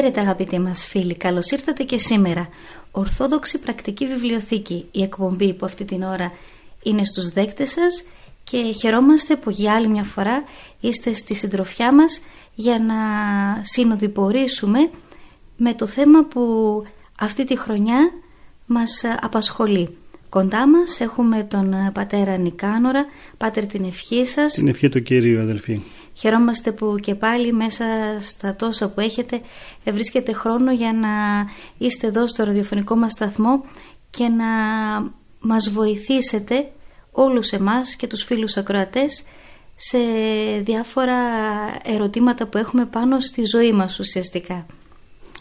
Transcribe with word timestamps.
Χαίρετε 0.00 0.20
αγαπητοί 0.20 0.58
μας 0.58 0.86
φίλοι, 0.86 1.14
καλώς 1.14 1.50
ήρθατε 1.50 1.82
και 1.82 1.98
σήμερα. 1.98 2.48
Ορθόδοξη 2.90 3.58
Πρακτική 3.58 4.06
Βιβλιοθήκη, 4.06 4.86
η 4.90 5.02
εκπομπή 5.02 5.52
που 5.52 5.66
αυτή 5.66 5.84
την 5.84 6.02
ώρα 6.02 6.32
είναι 6.82 7.04
στους 7.04 7.28
δέκτες 7.28 7.70
σας 7.70 8.04
και 8.44 8.56
χαιρόμαστε 8.80 9.36
που 9.36 9.50
για 9.50 9.74
άλλη 9.74 9.88
μια 9.88 10.02
φορά 10.02 10.44
είστε 10.80 11.12
στη 11.12 11.34
συντροφιά 11.34 11.92
μας 11.92 12.20
για 12.54 12.78
να 12.78 12.94
συνοδοιπορήσουμε 13.62 14.90
με 15.56 15.74
το 15.74 15.86
θέμα 15.86 16.24
που 16.24 16.42
αυτή 17.20 17.44
τη 17.44 17.58
χρονιά 17.58 18.10
μας 18.66 19.04
απασχολεί. 19.20 19.96
Κοντά 20.28 20.68
μας 20.68 21.00
έχουμε 21.00 21.42
τον 21.44 21.74
πατέρα 21.92 22.36
Νικάνορα, 22.36 23.06
πάτερ 23.36 23.66
την 23.66 23.84
ευχή 23.84 24.26
σας. 24.26 24.52
Την 24.52 24.68
ευχή 24.68 24.88
του 24.88 25.02
Κύριου 25.02 25.40
αδελφοί. 25.40 25.80
Χαιρόμαστε 26.18 26.72
που 26.72 26.96
και 27.00 27.14
πάλι 27.14 27.52
μέσα 27.52 27.84
στα 28.20 28.56
τόσα 28.56 28.88
που 28.88 29.00
έχετε 29.00 29.40
βρίσκετε 29.84 30.32
χρόνο 30.32 30.72
για 30.72 30.92
να 30.92 31.08
είστε 31.78 32.06
εδώ 32.06 32.26
στο 32.26 32.44
ραδιοφωνικό 32.44 32.96
μας 32.96 33.12
σταθμό 33.12 33.64
και 34.10 34.28
να 34.28 34.46
μας 35.38 35.70
βοηθήσετε 35.70 36.70
όλους 37.10 37.50
εμάς 37.50 37.96
και 37.96 38.06
τους 38.06 38.22
φίλους 38.24 38.56
ακροατές 38.56 39.24
σε 39.74 39.98
διάφορα 40.62 41.16
ερωτήματα 41.84 42.46
που 42.46 42.58
έχουμε 42.58 42.86
πάνω 42.86 43.20
στη 43.20 43.44
ζωή 43.44 43.72
μας 43.72 43.98
ουσιαστικά. 43.98 44.66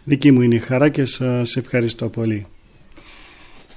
Δική 0.04 0.32
μου 0.32 0.42
είναι 0.42 0.56
η 0.56 0.60
χαρά 0.60 0.90
και 0.90 1.06
σας 1.06 1.56
ευχαριστώ 1.56 2.10
πολύ. 2.10 2.46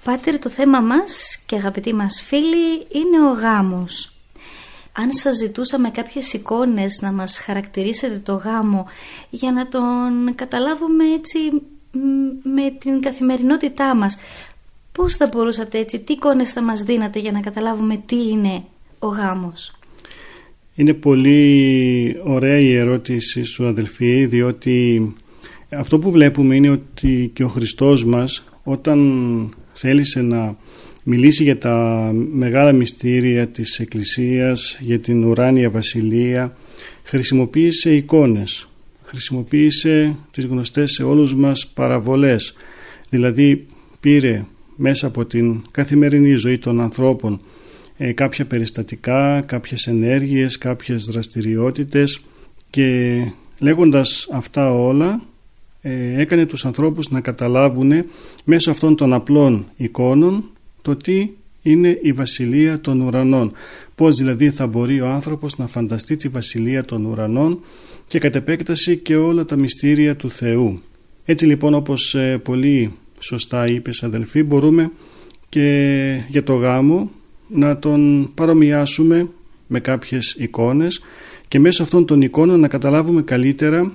Πάτερ, 0.04 0.38
το 0.38 0.48
θέμα 0.48 0.80
μας 0.80 1.42
και 1.46 1.56
αγαπητοί 1.56 1.94
μας 1.94 2.24
φίλοι 2.26 2.72
είναι 2.88 3.28
ο 3.30 3.32
γάμος 3.32 4.14
αν 4.92 5.12
σας 5.12 5.36
ζητούσαμε 5.36 5.90
κάποιες 5.90 6.32
εικόνες 6.32 7.00
να 7.02 7.12
μας 7.12 7.38
χαρακτηρίσετε 7.38 8.20
το 8.24 8.34
γάμο 8.34 8.86
για 9.30 9.52
να 9.52 9.68
τον 9.68 10.34
καταλάβουμε 10.34 11.04
έτσι 11.04 11.38
με 12.42 12.70
την 12.78 13.00
καθημερινότητά 13.00 13.94
μας 13.94 14.18
πώς 14.92 15.16
θα 15.16 15.28
μπορούσατε 15.32 15.78
έτσι, 15.78 15.98
τι 15.98 16.12
εικόνες 16.12 16.52
θα 16.52 16.62
μας 16.62 16.82
δίνατε 16.82 17.18
για 17.18 17.32
να 17.32 17.40
καταλάβουμε 17.40 18.02
τι 18.06 18.28
είναι 18.28 18.64
ο 18.98 19.06
γάμος; 19.06 19.72
Είναι 20.74 20.94
πολύ 20.94 22.20
ωραία 22.24 22.58
η 22.58 22.74
ερώτηση 22.74 23.42
σου 23.42 23.66
αδελφοί 23.66 24.26
διότι 24.26 25.12
αυτό 25.70 25.98
που 25.98 26.10
βλέπουμε 26.10 26.54
είναι 26.56 26.70
ότι 26.70 27.30
και 27.34 27.44
ο 27.44 27.48
Χριστός 27.48 28.04
μας 28.04 28.44
όταν 28.62 29.54
θέλησε 29.72 30.20
να 30.20 30.56
μιλήσει 31.10 31.42
για 31.42 31.58
τα 31.58 32.10
μεγάλα 32.32 32.72
μυστήρια 32.72 33.46
της 33.46 33.78
Εκκλησίας, 33.78 34.78
για 34.80 34.98
την 34.98 35.24
ουράνια 35.24 35.70
βασιλεία, 35.70 36.56
χρησιμοποίησε 37.02 37.94
εικόνες, 37.94 38.68
χρησιμοποίησε 39.02 40.16
τις 40.30 40.44
γνωστές 40.44 40.92
σε 40.92 41.02
όλους 41.02 41.34
μας 41.34 41.66
παραβολές, 41.66 42.54
δηλαδή 43.08 43.66
πήρε 44.00 44.44
μέσα 44.76 45.06
από 45.06 45.24
την 45.24 45.62
καθημερινή 45.70 46.34
ζωή 46.34 46.58
των 46.58 46.80
ανθρώπων 46.80 47.40
ε, 47.96 48.12
κάποια 48.12 48.46
περιστατικά, 48.46 49.40
κάποιες 49.40 49.86
ενέργειες, 49.86 50.58
κάποιες 50.58 51.04
δραστηριότητες 51.04 52.20
και 52.70 53.20
λέγοντας 53.60 54.28
αυτά 54.32 54.74
όλα 54.74 55.22
ε, 55.82 56.20
έκανε 56.20 56.46
τους 56.46 56.64
ανθρώπους 56.64 57.10
να 57.10 57.20
καταλάβουν 57.20 57.92
μέσω 58.44 58.70
αυτών 58.70 58.96
των 58.96 59.12
απλών 59.12 59.66
εικόνων 59.76 60.50
το 60.82 60.96
τι 60.96 61.30
είναι 61.62 61.98
η 62.02 62.12
βασιλεία 62.12 62.80
των 62.80 63.00
ουρανών. 63.00 63.52
Πώς 63.94 64.16
δηλαδή 64.16 64.50
θα 64.50 64.66
μπορεί 64.66 65.00
ο 65.00 65.06
άνθρωπος 65.06 65.58
να 65.58 65.66
φανταστεί 65.66 66.16
τη 66.16 66.28
βασιλεία 66.28 66.84
των 66.84 67.04
ουρανών 67.04 67.60
και 68.06 68.18
κατ' 68.18 68.36
επέκταση 68.36 68.96
και 68.96 69.16
όλα 69.16 69.44
τα 69.44 69.56
μυστήρια 69.56 70.16
του 70.16 70.30
Θεού. 70.30 70.82
Έτσι 71.24 71.46
λοιπόν 71.46 71.74
όπως 71.74 72.14
ε, 72.14 72.38
πολύ 72.38 72.92
σωστά 73.18 73.68
είπες 73.68 74.02
αδελφοί 74.02 74.42
μπορούμε 74.42 74.90
και 75.48 76.20
για 76.28 76.42
το 76.42 76.54
γάμο 76.54 77.10
να 77.48 77.78
τον 77.78 78.30
παρομοιάσουμε 78.34 79.28
με 79.66 79.80
κάποιες 79.80 80.34
εικόνες 80.38 81.00
και 81.48 81.58
μέσω 81.58 81.82
αυτών 81.82 82.06
των 82.06 82.22
εικόνων 82.22 82.60
να 82.60 82.68
καταλάβουμε 82.68 83.22
καλύτερα 83.22 83.92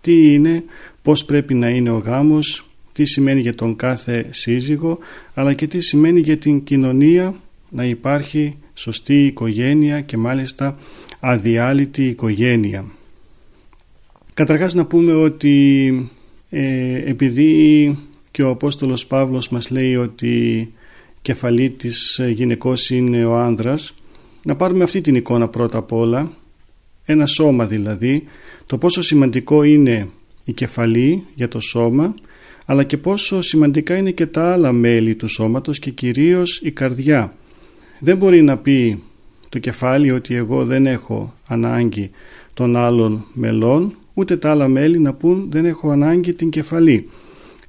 τι 0.00 0.32
είναι, 0.32 0.64
πώς 1.02 1.24
πρέπει 1.24 1.54
να 1.54 1.68
είναι 1.68 1.90
ο 1.90 1.98
γάμος, 1.98 2.66
τι 2.94 3.04
σημαίνει 3.04 3.40
για 3.40 3.54
τον 3.54 3.76
κάθε 3.76 4.26
σύζυγο 4.30 4.98
αλλά 5.34 5.54
και 5.54 5.66
τι 5.66 5.80
σημαίνει 5.80 6.20
για 6.20 6.36
την 6.36 6.64
κοινωνία 6.64 7.34
να 7.68 7.84
υπάρχει 7.84 8.56
σωστή 8.74 9.26
οικογένεια 9.26 10.00
και 10.00 10.16
μάλιστα 10.16 10.78
αδιάλειτη 11.20 12.04
οικογένεια. 12.04 12.84
Καταρχάς 14.34 14.74
να 14.74 14.86
πούμε 14.86 15.14
ότι 15.14 16.10
ε, 16.50 17.10
επειδή 17.10 17.98
και 18.30 18.42
ο 18.42 18.48
Απόστολος 18.48 19.06
Παύλος 19.06 19.48
μας 19.48 19.70
λέει 19.70 19.96
ότι 19.96 20.72
κεφαλή 21.22 21.70
της 21.70 22.20
γυναικός 22.32 22.90
είναι 22.90 23.24
ο 23.24 23.36
άνδρας 23.36 23.94
να 24.42 24.56
πάρουμε 24.56 24.84
αυτή 24.84 25.00
την 25.00 25.14
εικόνα 25.14 25.48
πρώτα 25.48 25.78
απ' 25.78 25.92
όλα 25.92 26.32
ένα 27.04 27.26
σώμα 27.26 27.66
δηλαδή 27.66 28.24
το 28.66 28.78
πόσο 28.78 29.02
σημαντικό 29.02 29.62
είναι 29.62 30.08
η 30.44 30.52
κεφαλή 30.52 31.24
για 31.34 31.48
το 31.48 31.60
σώμα 31.60 32.14
αλλά 32.64 32.84
και 32.84 32.96
πόσο 32.96 33.42
σημαντικά 33.42 33.96
είναι 33.96 34.10
και 34.10 34.26
τα 34.26 34.52
άλλα 34.52 34.72
μέλη 34.72 35.14
του 35.14 35.28
σώματος 35.28 35.78
και 35.78 35.90
κυρίως 35.90 36.60
η 36.62 36.70
καρδιά. 36.70 37.34
Δεν 37.98 38.16
μπορεί 38.16 38.42
να 38.42 38.56
πει 38.56 39.02
το 39.48 39.58
κεφάλι 39.58 40.10
ότι 40.10 40.34
εγώ 40.34 40.64
δεν 40.64 40.86
έχω 40.86 41.34
ανάγκη 41.46 42.10
των 42.54 42.76
άλλων 42.76 43.26
μελών, 43.32 43.96
ούτε 44.14 44.36
τα 44.36 44.50
άλλα 44.50 44.68
μέλη 44.68 44.98
να 44.98 45.12
πούν 45.12 45.46
δεν 45.50 45.64
έχω 45.64 45.90
ανάγκη 45.90 46.32
την 46.32 46.50
κεφαλή. 46.50 47.10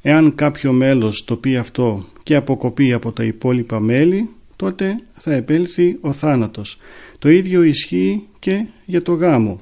Εάν 0.02 0.36
κάποιο 0.36 0.72
μέλος 0.72 1.24
το 1.24 1.36
πει 1.36 1.56
αυτό 1.56 2.06
και 2.24 2.36
αποκοπεί 2.36 2.94
από 2.94 3.12
τα 3.12 3.24
υπόλοιπα 3.24 3.80
μέλη, 3.80 4.30
τότε 4.56 5.00
θα 5.20 5.34
επέλθει 5.34 5.98
ο 6.02 6.12
θάνατος. 6.12 6.78
Το 7.20 7.30
ίδιο 7.30 7.64
ισχύει 7.64 8.28
και 8.40 8.66
για 8.86 9.02
το 9.02 9.14
γάμο. 9.14 9.58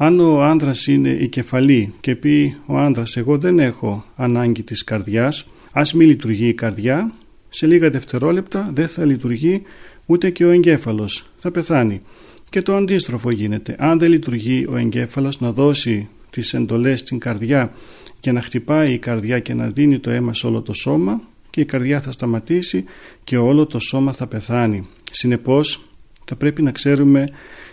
Αν 0.00 0.20
ο 0.20 0.42
άνδρας 0.42 0.86
είναι 0.86 1.08
η 1.08 1.28
κεφαλή 1.28 1.94
και 2.00 2.14
πει 2.14 2.56
ο 2.66 2.76
άνδρας 2.76 3.16
εγώ 3.16 3.38
δεν 3.38 3.58
έχω 3.58 4.04
ανάγκη 4.16 4.62
της 4.62 4.84
καρδιάς, 4.84 5.48
ας 5.72 5.94
μην 5.94 6.08
λειτουργεί 6.08 6.48
η 6.48 6.54
καρδιά, 6.54 7.12
σε 7.48 7.66
λίγα 7.66 7.90
δευτερόλεπτα 7.90 8.70
δεν 8.74 8.88
θα 8.88 9.04
λειτουργεί 9.04 9.62
ούτε 10.06 10.30
και 10.30 10.44
ο 10.44 10.50
εγκέφαλος, 10.50 11.30
θα 11.38 11.50
πεθάνει. 11.50 12.02
Και 12.50 12.62
το 12.62 12.74
αντίστροφο 12.74 13.30
γίνεται. 13.30 13.76
Αν 13.78 13.98
δεν 13.98 14.10
λειτουργεί 14.10 14.66
ο 14.68 14.76
εγκέφαλος 14.76 15.40
να 15.40 15.52
δώσει 15.52 16.08
τις 16.30 16.54
εντολές 16.54 17.00
στην 17.00 17.18
καρδιά 17.18 17.72
και 18.20 18.32
να 18.32 18.42
χτυπάει 18.42 18.92
η 18.92 18.98
καρδιά 18.98 19.38
και 19.38 19.54
να 19.54 19.66
δίνει 19.68 19.98
το 19.98 20.10
αίμα 20.10 20.34
σε 20.34 20.46
όλο 20.46 20.62
το 20.62 20.72
σώμα 20.72 21.20
και 21.50 21.60
η 21.60 21.64
καρδιά 21.64 22.00
θα 22.00 22.12
σταματήσει 22.12 22.84
και 23.24 23.36
όλο 23.36 23.66
το 23.66 23.78
σώμα 23.78 24.12
θα 24.12 24.26
πεθάνει. 24.26 24.86
Συνεπώς 25.10 25.82
θα 26.24 26.36
πρέπει 26.36 26.62
να 26.62 26.72
ξέρουμε 26.72 27.28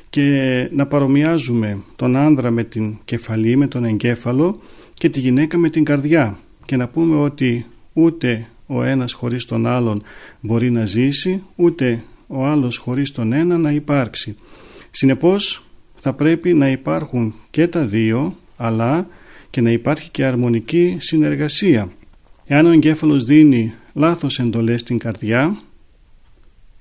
και 0.10 0.69
να 0.74 0.86
παρομοιάζουμε 0.86 1.78
τον 1.96 2.16
άνδρα 2.16 2.52
με 2.52 2.63
την 2.63 2.98
κεφαλή, 3.06 3.56
με 3.56 3.68
τον 3.68 3.86
εγκέφαλο 3.86 4.60
και 4.94 5.10
τη 5.10 5.19
γυναίκα 5.19 5.57
με 5.57 5.69
την 5.69 5.84
καρδιά 5.84 6.40
και 6.66 6.75
να 6.75 6.88
πούμε 6.88 7.16
ότι 7.16 7.66
ούτε 7.94 8.48
ο 8.68 8.84
ένας 8.84 9.13
χωρίς 9.13 9.46
τον 9.46 9.66
άλλον 9.66 10.04
μπορεί 10.40 10.72
να 10.72 10.86
ζήσει, 10.86 11.44
ούτε 11.56 12.04
ο 12.28 12.46
άλλος 12.46 12.78
χωρίς 12.78 13.12
τον 13.12 13.34
ένα 13.34 13.57
να 13.57 13.72
υπάρξει. 13.72 14.36
Συνεπώς 14.92 15.66
θα 15.96 16.13
πρέπει 16.13 16.54
να 16.54 16.69
υπάρχουν 16.69 17.34
και 17.50 17.68
τα 17.68 17.86
δύο 17.86 18.38
αλλά 18.58 19.08
και 19.50 19.62
να 19.62 19.72
υπάρχει 19.72 20.10
και 20.10 20.25
αρμονική 20.25 20.98
συνεργασία. 21.00 21.90
Εάν 22.46 22.66
ο 22.66 22.72
εγκέφαλος 22.72 23.24
δίνει 23.24 23.74
λάθος 23.94 24.40
εντολές 24.40 24.81
στην 24.81 24.98
καρδιά 24.98 25.58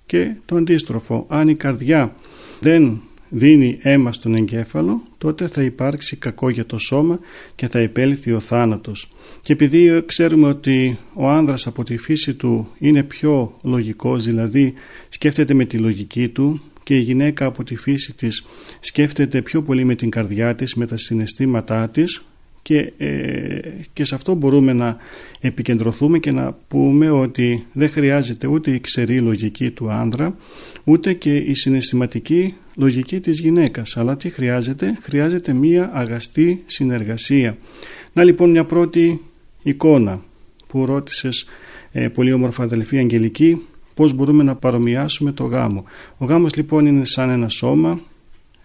και 0.06 0.34
το 0.44 0.56
αντίστροφο, 0.56 1.26
αν 1.28 1.48
η 1.48 1.54
καρδιά 1.54 2.14
δεν 2.60 3.00
δίνει 3.34 3.78
αίμα 3.82 4.12
στον 4.12 4.34
εγκέφαλο, 4.34 5.02
τότε 5.18 5.48
θα 5.48 5.62
υπάρξει 5.62 6.16
κακό 6.16 6.48
για 6.48 6.66
το 6.66 6.78
σώμα 6.78 7.18
και 7.54 7.68
θα 7.68 7.78
επέλθει 7.78 8.32
ο 8.32 8.40
θάνατος. 8.40 9.08
Και 9.40 9.52
επειδή 9.52 10.02
ξέρουμε 10.06 10.48
ότι 10.48 10.98
ο 11.14 11.28
άνδρας 11.28 11.66
από 11.66 11.84
τη 11.84 11.96
φύση 11.96 12.34
του 12.34 12.68
είναι 12.78 13.02
πιο 13.02 13.56
λογικός, 13.62 14.24
δηλαδή 14.24 14.74
σκέφτεται 15.08 15.54
με 15.54 15.64
τη 15.64 15.78
λογική 15.78 16.28
του 16.28 16.62
και 16.82 16.96
η 16.96 17.00
γυναίκα 17.00 17.46
από 17.46 17.64
τη 17.64 17.76
φύση 17.76 18.14
της 18.14 18.44
σκέφτεται 18.80 19.42
πιο 19.42 19.62
πολύ 19.62 19.84
με 19.84 19.94
την 19.94 20.10
καρδιά 20.10 20.54
της, 20.54 20.74
με 20.74 20.86
τα 20.86 20.96
συναισθήματά 20.96 21.88
της 21.88 22.24
και, 22.64 22.92
ε, 22.98 23.58
και 23.92 24.04
σε 24.04 24.14
αυτό 24.14 24.34
μπορούμε 24.34 24.72
να 24.72 24.96
επικεντρωθούμε 25.40 26.18
και 26.18 26.30
να 26.30 26.56
πούμε 26.68 27.10
ότι 27.10 27.66
δεν 27.72 27.90
χρειάζεται 27.90 28.46
ούτε 28.46 28.70
η 28.70 28.80
ξερή 28.80 29.18
λογική 29.18 29.70
του 29.70 29.90
άνδρα 29.90 30.36
ούτε 30.84 31.12
και 31.12 31.36
η 31.36 31.54
συναισθηματική 31.54 32.54
λογική 32.74 33.20
της 33.20 33.40
γυναίκας. 33.40 33.96
Αλλά 33.96 34.16
τι 34.16 34.30
χρειάζεται; 34.30 34.98
Χρειάζεται 35.02 35.52
μία 35.52 35.90
αγαστή 35.94 36.62
συνεργασία. 36.66 37.56
Να 38.12 38.24
λοιπόν 38.24 38.50
μια 38.50 38.64
πρώτη 38.64 39.20
εικόνα 39.62 40.22
που 40.68 40.86
ρώτησες 40.86 41.46
ε, 41.92 42.08
πολύ 42.08 42.32
όμορφα 42.32 42.62
αδελφή 42.62 42.98
Αγγελική 42.98 43.62
πώς 43.94 44.12
μπορούμε 44.12 44.42
να 44.42 44.54
παρομοιάσουμε 44.54 45.32
το 45.32 45.44
γάμο. 45.44 45.84
Ο 46.18 46.24
γάμος 46.24 46.54
λοιπόν 46.54 46.86
είναι 46.86 47.04
σαν 47.04 47.30
ένα 47.30 47.48
σώμα 47.48 48.00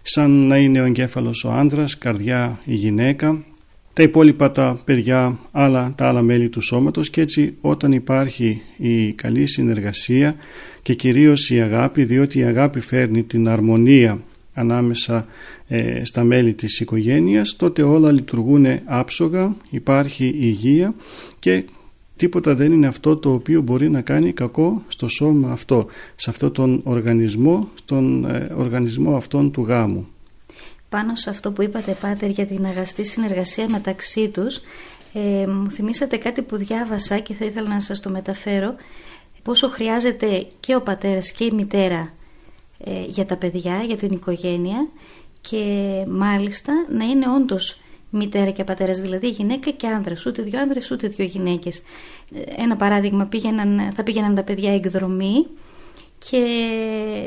σαν 0.02 0.30
να 0.30 0.56
είναι 0.56 0.80
ο 0.80 0.84
εγκέφαλος 0.84 1.44
ο 1.44 1.50
άνδρας, 1.50 1.98
καρδιά 1.98 2.60
η 2.64 2.74
γυναίκα 2.74 3.44
τα 3.92 4.02
υπόλοιπα 4.02 4.50
τα 4.50 4.80
παιδιά, 4.84 5.38
άλλα, 5.52 5.92
τα 5.96 6.08
άλλα 6.08 6.22
μέλη 6.22 6.48
του 6.48 6.60
σώματος 6.60 7.10
και 7.10 7.20
έτσι 7.20 7.56
όταν 7.60 7.92
υπάρχει 7.92 8.62
η 8.76 9.12
καλή 9.12 9.46
συνεργασία 9.46 10.36
και 10.82 10.94
κυρίως 10.94 11.50
η 11.50 11.60
αγάπη 11.60 12.04
διότι 12.04 12.38
η 12.38 12.42
αγάπη 12.42 12.80
φέρνει 12.80 13.22
την 13.22 13.48
αρμονία 13.48 14.22
ανάμεσα 14.54 15.26
ε, 15.68 16.04
στα 16.04 16.24
μέλη 16.24 16.52
της 16.52 16.80
οικογένειας 16.80 17.56
τότε 17.56 17.82
όλα 17.82 18.12
λειτουργούν 18.12 18.66
άψογα, 18.84 19.56
υπάρχει 19.70 20.34
υγεία 20.38 20.94
και 21.38 21.64
τίποτα 22.16 22.54
δεν 22.54 22.72
είναι 22.72 22.86
αυτό 22.86 23.16
το 23.16 23.32
οποίο 23.32 23.60
μπορεί 23.60 23.90
να 23.90 24.00
κάνει 24.00 24.32
κακό 24.32 24.82
στο 24.88 25.08
σώμα 25.08 25.52
αυτό, 25.52 25.86
σε 26.16 26.30
αυτόν 26.30 26.52
τον 26.52 26.80
οργανισμό, 26.84 27.68
στον 27.74 28.24
ε, 28.24 28.52
οργανισμό 28.56 29.16
αυτόν 29.16 29.50
του 29.50 29.62
γάμου 29.62 30.08
πάνω 30.90 31.16
σε 31.16 31.30
αυτό 31.30 31.52
που 31.52 31.62
είπατε 31.62 31.96
Πάτερ 32.00 32.30
για 32.30 32.46
την 32.46 32.66
αγαστή 32.66 33.04
συνεργασία 33.04 33.66
μεταξύ 33.70 34.28
τους 34.28 34.60
ε, 35.12 35.46
μου 35.46 35.70
θυμήσατε 35.70 36.16
κάτι 36.16 36.42
που 36.42 36.56
διάβασα 36.56 37.18
και 37.18 37.34
θα 37.34 37.44
ήθελα 37.44 37.68
να 37.68 37.80
σας 37.80 38.00
το 38.00 38.10
μεταφέρω 38.10 38.74
πόσο 39.42 39.68
χρειάζεται 39.68 40.46
και 40.60 40.74
ο 40.74 40.82
πατέρας 40.82 41.32
και 41.32 41.44
η 41.44 41.50
μητέρα 41.50 42.12
ε, 42.84 43.04
για 43.06 43.26
τα 43.26 43.36
παιδιά, 43.36 43.82
για 43.82 43.96
την 43.96 44.12
οικογένεια 44.12 44.88
και 45.40 45.64
μάλιστα 46.08 46.72
να 46.90 47.04
είναι 47.04 47.26
όντως 47.36 47.80
μητέρα 48.10 48.50
και 48.50 48.64
πατέρας, 48.64 48.98
δηλαδή 48.98 49.28
γυναίκα 49.28 49.70
και 49.70 49.86
άνδρας, 49.86 50.26
ούτε 50.26 50.42
δύο 50.42 50.60
άνδρες 50.60 50.90
ούτε 50.90 51.08
δύο 51.08 51.24
γυναίκες. 51.24 51.78
Ε, 52.34 52.62
ένα 52.62 52.76
παράδειγμα, 52.76 53.24
πήγαιναν, 53.24 53.92
θα 53.94 54.02
πήγαιναν 54.02 54.34
τα 54.34 54.42
παιδιά 54.42 54.74
εκδρομή 54.74 55.46
και 56.28 56.44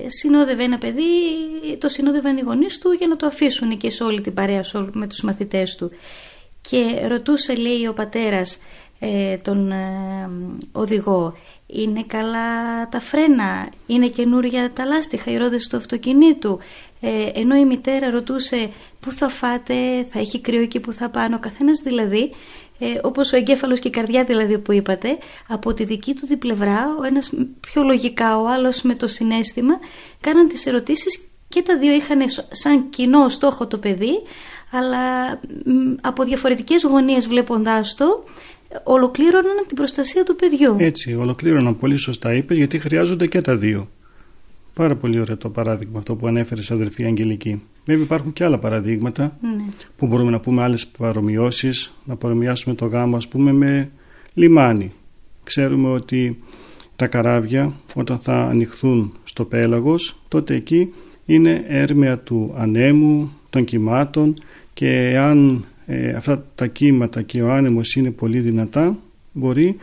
συνόδευε 0.08 0.64
ένα 0.64 0.78
παιδί, 0.78 1.08
το 1.78 1.90
συνόδευαν 1.90 2.38
οι 2.38 2.42
γονείς 2.42 2.78
του 2.80 2.92
για 2.92 3.08
να 3.08 3.16
το 3.16 3.26
αφήσουν 3.26 3.72
εκεί 3.72 3.90
σε 3.90 4.04
όλη 4.04 4.22
την 4.22 4.34
παρέα 4.34 4.64
με 4.92 5.08
τους 5.08 5.22
μαθητές 5.22 5.76
του. 5.76 5.92
Και 6.62 7.08
ρωτούσε 7.08 7.56
λέει 7.56 7.88
ο 7.88 7.94
πατέρας 7.94 8.58
ε, 9.00 9.38
τον 9.38 9.72
ε, 9.72 10.30
οδηγό 10.72 11.34
είναι 11.66 12.04
καλά 12.08 12.90
τα 12.90 13.00
φρένα, 13.00 13.70
είναι 13.86 14.08
καινούρια 14.08 14.72
τα 14.74 14.86
λάστιχα, 14.86 15.32
οι 15.32 15.38
ρόδες 15.38 15.68
του 15.68 15.78
αυτοκινήτου; 15.78 16.60
Ε, 17.00 17.30
ενώ 17.34 17.56
η 17.56 17.66
μητέρα 17.66 18.10
ρωτούσε 18.10 18.70
πού 19.00 19.12
θα 19.12 19.30
φάτε, 19.30 20.06
θα 20.10 20.20
έχει 20.20 20.42
κρύο 20.42 20.62
εκεί 20.62 20.80
που 20.80 20.92
θα 20.92 21.10
πάνω. 21.10 21.36
Ο 21.36 21.40
καθένας 21.40 21.80
δηλαδή 21.80 22.32
ε, 22.80 22.86
όπως 23.02 23.34
ο 23.34 23.38
εγκέφαλος 23.38 23.80
και 23.80 23.88
η 23.88 23.92
καρδιά 23.92 24.24
δηλαδή 24.24 24.58
που 24.58 24.72
είπατε, 24.72 25.18
από 25.48 25.74
τη 25.74 25.84
δική 25.84 26.14
του 26.14 26.26
την 26.26 26.38
πλευρά, 26.38 26.96
ο 27.00 27.04
ένας 27.04 27.34
πιο 27.60 27.84
λογικά, 27.84 28.40
ο 28.40 28.48
άλλος 28.48 28.82
με 28.82 28.94
το 28.94 29.08
συνέστημα, 29.08 29.74
κάναν 30.20 30.48
τις 30.48 30.66
ερωτήσεις 30.66 31.20
και 31.48 31.62
τα 31.62 31.78
δύο 31.78 31.94
είχαν 31.94 32.20
σαν 32.52 32.90
κοινό 32.90 33.30
στόχο 33.30 33.68
το 33.68 33.78
παιδί, 33.78 34.22
αλλά 34.72 35.40
από 36.02 36.24
διαφορετικές 36.24 36.84
γωνίες 36.84 37.28
βλέποντάς 37.28 37.96
το, 37.96 38.24
ολοκλήρωναν 38.84 39.64
την 39.68 39.76
προστασία 39.76 40.24
του 40.24 40.36
παιδιού. 40.36 40.76
Έτσι, 40.80 41.16
ολοκλήρωναν 41.16 41.78
πολύ 41.78 41.98
σωστά 41.98 42.34
είπε, 42.34 42.54
γιατί 42.54 42.80
χρειάζονται 42.80 43.28
και 43.28 43.42
τα 43.42 43.56
δύο. 43.56 43.90
Πάρα 44.74 44.96
πολύ 44.96 45.20
ωραίο 45.20 45.38
το 45.38 45.50
παράδειγμα 45.50 46.00
αυτό 46.00 46.16
που 46.16 46.28
ανέφερε 46.28 46.62
αδερφή 46.70 47.04
Αγγελική. 47.04 47.64
Βέβαια 47.86 48.04
υπάρχουν 48.04 48.34
και 48.34 48.44
άλλα 48.44 48.60
παραδείγματα 48.60 49.38
ναι. 49.42 49.64
που 49.98 50.08
μπορούμε 50.08 50.32
να 50.32 50.40
πούμε 50.40 50.64
άλλες 50.64 50.88
παρομοιώσεις, 50.88 51.94
να 52.06 52.16
παρομοιάσουμε 52.16 52.76
το 52.76 52.86
γάμο 52.86 53.16
ας 53.16 53.28
πούμε 53.28 53.52
με 53.52 53.92
λιμάνι. 54.34 54.92
Ξέρουμε 55.44 55.90
ότι 55.90 56.40
τα 56.96 57.08
καράβια 57.08 57.74
όταν 57.96 58.20
θα 58.20 58.44
ανοιχθούν 58.44 59.14
στο 59.24 59.46
πέλαγος 59.46 60.22
τότε 60.28 60.56
εκεί 60.56 60.94
είναι 61.26 61.66
έρμεα 61.68 62.20
του 62.20 62.54
ανέμου, 62.58 63.32
των 63.50 63.64
κυμάτων 63.64 64.34
και 64.74 65.18
αν 65.20 65.66
ε, 65.86 66.14
αυτά 66.14 66.46
τα 66.56 66.68
κύματα 66.68 67.22
και 67.22 67.42
ο 67.42 67.52
άνεμος 67.52 67.96
είναι 67.96 68.12
πολύ 68.12 68.40
δυνατά 68.40 68.98
μπορεί 69.32 69.76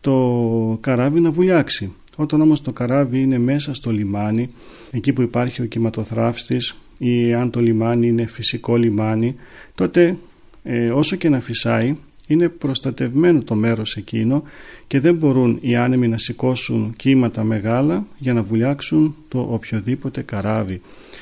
το 0.00 0.78
καράβι 0.80 1.20
να 1.20 1.30
βουλιάξει. 1.30 1.92
Όταν 2.16 2.40
όμως 2.40 2.60
το 2.60 2.72
καράβι 2.72 3.20
είναι 3.20 3.38
μέσα 3.38 3.74
στο 3.74 3.90
λιμάνι, 3.90 4.50
εκεί 4.90 5.12
που 5.12 5.22
υπάρχει 5.22 5.62
ο 5.62 5.64
κυματοθράφστης 5.64 6.76
ή 6.98 7.34
αν 7.34 7.50
το 7.50 7.60
λιμάνι 7.60 8.06
είναι 8.06 8.26
φυσικό 8.26 8.76
λιμάνι, 8.76 9.34
τότε 9.74 10.16
ε, 10.62 10.90
όσο 10.90 11.16
και 11.16 11.28
να 11.28 11.40
φυσάει 11.40 11.96
είναι 12.28 12.48
προστατευμένο 12.48 13.42
το 13.42 13.54
μέρος 13.54 13.96
εκείνο 13.96 14.42
και 14.86 15.00
δεν 15.00 15.14
μπορούν 15.14 15.58
οι 15.60 15.76
άνεμοι 15.76 16.08
να 16.08 16.18
σηκώσουν 16.18 16.94
κύματα 16.96 17.44
μεγάλα 17.44 18.06
για 18.18 18.32
να 18.32 18.42
βουλιάξουν 18.42 19.16
το 19.28 19.48
οποιοδήποτε 19.50 20.22
καράβι. 20.22 20.80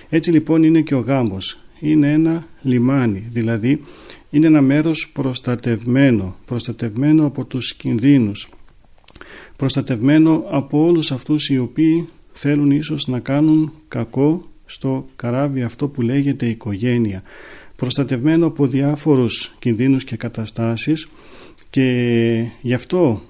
Έτσι 0.09 0.30
λοιπόν 0.30 0.62
είναι 0.62 0.80
και 0.80 0.95
ο 0.95 0.99
γάμος. 0.99 1.61
Είναι 1.80 2.12
ένα 2.12 2.47
λιμάνι, 2.62 3.28
δηλαδή 3.33 3.83
είναι 4.30 4.47
ένα 4.47 4.61
μέρος 4.61 5.11
προστατευμένο, 5.12 6.37
προστατευμένο 6.45 7.26
από 7.26 7.45
τους 7.45 7.75
κινδύνους, 7.75 8.49
προστατευμένο 9.56 10.45
από 10.50 10.87
όλους 10.87 11.12
αυτούς 11.12 11.49
οι 11.49 11.59
οποίοι 11.59 12.09
θέλουν 12.33 12.71
ίσως 12.71 13.06
να 13.06 13.18
κάνουν 13.18 13.73
κακό 13.88 14.50
στο 14.66 15.08
καράβι 15.16 15.62
αυτό 15.62 15.88
που 15.88 16.02
λέγεται 16.02 16.46
οικογένεια 16.46 17.23
προστατευμένο 17.76 18.46
από 18.46 18.66
διάφορους 18.66 19.54
κινδύνους 19.58 20.04
και 20.04 20.16
καταστάσεις 20.16 21.08
και 21.70 22.44
γι' 22.61 22.75
αυτό 22.75 23.23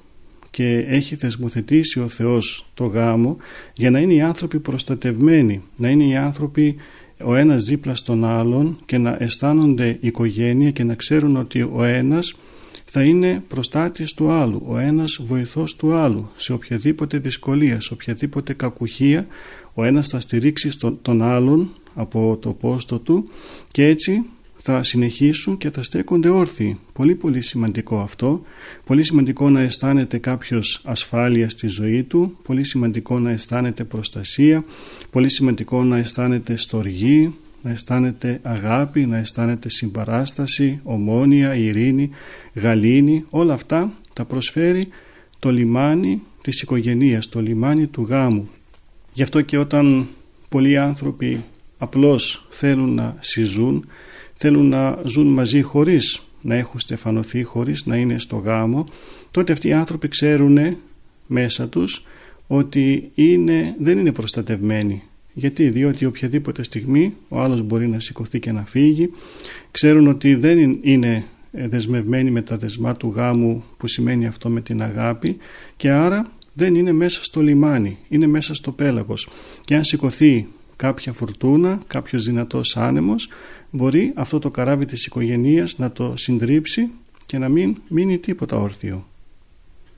και 0.50 0.84
έχει 0.88 1.16
θεσμοθετήσει 1.16 2.00
ο 2.00 2.08
Θεός 2.08 2.66
το 2.74 2.84
γάμο 2.84 3.36
για 3.74 3.90
να 3.90 3.98
είναι 3.98 4.12
οι 4.12 4.20
άνθρωποι 4.20 4.58
προστατευμένοι, 4.58 5.62
να 5.76 5.88
είναι 5.88 6.04
οι 6.04 6.16
άνθρωποι 6.16 6.76
ο 7.24 7.34
ένας 7.34 7.64
δίπλα 7.64 7.94
στον 7.94 8.24
άλλον 8.24 8.78
και 8.86 8.98
να 8.98 9.16
αισθάνονται 9.18 9.98
οικογένεια 10.00 10.70
και 10.70 10.84
να 10.84 10.94
ξέρουν 10.94 11.36
ότι 11.36 11.62
ο 11.62 11.82
ένας 11.82 12.34
θα 12.84 13.02
είναι 13.02 13.42
προστάτης 13.48 14.14
του 14.14 14.30
άλλου, 14.30 14.62
ο 14.66 14.78
ένας 14.78 15.18
βοηθός 15.22 15.76
του 15.76 15.94
άλλου 15.94 16.30
σε 16.36 16.52
οποιαδήποτε 16.52 17.18
δυσκολία, 17.18 17.80
σε 17.80 17.92
οποιαδήποτε 17.92 18.52
κακουχία 18.52 19.26
ο 19.78 19.84
ένας 19.84 20.08
θα 20.08 20.20
στηρίξει 20.20 20.78
τον 21.02 21.22
άλλον 21.22 21.74
από 21.94 22.38
το 22.40 22.52
πόστο 22.52 22.98
του 22.98 23.28
και 23.70 23.86
έτσι 23.86 24.22
θα 24.56 24.82
συνεχίσουν 24.82 25.56
και 25.56 25.70
θα 25.70 25.82
στέκονται 25.82 26.28
όρθιοι. 26.28 26.78
Πολύ 26.92 27.14
πολύ 27.14 27.40
σημαντικό 27.40 27.98
αυτό. 27.98 28.42
Πολύ 28.84 29.02
σημαντικό 29.02 29.50
να 29.50 29.60
αισθάνεται 29.60 30.18
κάποιος 30.18 30.80
ασφάλεια 30.84 31.48
στη 31.48 31.66
ζωή 31.66 32.02
του. 32.02 32.36
Πολύ 32.42 32.64
σημαντικό 32.64 33.18
να 33.18 33.30
αισθάνεται 33.30 33.84
προστασία. 33.84 34.64
Πολύ 35.10 35.28
σημαντικό 35.28 35.84
να 35.84 35.98
αισθάνεται 35.98 36.56
στοργή, 36.56 37.34
να 37.62 37.70
αισθάνεται 37.70 38.40
αγάπη, 38.42 39.06
να 39.06 39.16
αισθάνεται 39.16 39.68
συμπαράσταση, 39.68 40.80
ομόνια, 40.82 41.54
ειρήνη, 41.54 42.10
γαλήνη. 42.54 43.24
Όλα 43.30 43.54
αυτά 43.54 43.92
τα 44.12 44.24
προσφέρει 44.24 44.88
το 45.38 45.50
λιμάνι 45.50 46.22
της 46.42 46.62
οικογενείας, 46.62 47.28
το 47.28 47.40
λιμάνι 47.40 47.86
του 47.86 48.02
γάμου. 48.02 48.48
Γι' 49.16 49.22
αυτό 49.22 49.40
και 49.40 49.58
όταν 49.58 50.08
πολλοί 50.48 50.78
άνθρωποι 50.78 51.44
απλώς 51.78 52.46
θέλουν 52.50 52.94
να 52.94 53.16
συζούν, 53.20 53.88
θέλουν 54.34 54.68
να 54.68 55.00
ζουν 55.06 55.26
μαζί 55.26 55.62
χωρίς 55.62 56.22
να 56.40 56.54
έχουν 56.54 56.80
στεφανωθεί, 56.80 57.42
χωρίς 57.42 57.86
να 57.86 57.96
είναι 57.96 58.18
στο 58.18 58.36
γάμο, 58.36 58.86
τότε 59.30 59.52
αυτοί 59.52 59.68
οι 59.68 59.72
άνθρωποι 59.72 60.08
ξέρουν 60.08 60.76
μέσα 61.26 61.68
τους 61.68 62.04
ότι 62.46 63.10
είναι, 63.14 63.74
δεν 63.80 63.98
είναι 63.98 64.12
προστατευμένοι. 64.12 65.02
Γιατί, 65.32 65.68
διότι 65.68 66.04
οποιαδήποτε 66.04 66.62
στιγμή 66.62 67.14
ο 67.28 67.40
άλλος 67.40 67.62
μπορεί 67.62 67.88
να 67.88 68.00
σηκωθεί 68.00 68.38
και 68.38 68.52
να 68.52 68.64
φύγει. 68.66 69.10
Ξέρουν 69.70 70.06
ότι 70.06 70.34
δεν 70.34 70.78
είναι 70.82 71.24
δεσμευμένοι 71.50 72.30
με 72.30 72.42
τα 72.42 72.56
δεσμά 72.56 72.96
του 72.96 73.12
γάμου 73.16 73.64
που 73.76 73.86
σημαίνει 73.86 74.26
αυτό 74.26 74.48
με 74.48 74.60
την 74.60 74.82
αγάπη 74.82 75.36
και 75.76 75.90
άρα 75.90 76.35
δεν 76.56 76.74
είναι 76.74 76.92
μέσα 76.92 77.24
στο 77.24 77.40
λιμάνι, 77.40 77.98
είναι 78.08 78.26
μέσα 78.26 78.54
στο 78.54 78.72
πέλαγος. 78.72 79.28
Και 79.64 79.74
αν 79.74 79.84
σηκωθεί 79.84 80.48
κάποια 80.76 81.12
φουρτούνα, 81.12 81.82
κάποιος 81.86 82.24
δυνατός 82.24 82.76
άνεμος, 82.76 83.28
μπορεί 83.70 84.12
αυτό 84.14 84.38
το 84.38 84.50
καράβι 84.50 84.84
της 84.84 85.06
οικογένειας 85.06 85.78
να 85.78 85.92
το 85.92 86.14
συντρίψει 86.16 86.88
και 87.26 87.38
να 87.38 87.48
μην 87.48 87.76
μείνει 87.88 88.18
τίποτα 88.18 88.56
όρθιο. 88.56 89.06